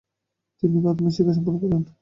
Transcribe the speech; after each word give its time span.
তিনি 0.63 0.77
প্রাথমিক 0.83 1.13
শিক্ষা 1.15 1.33
সম্পন্ন 1.37 1.57
করেন। 1.61 1.81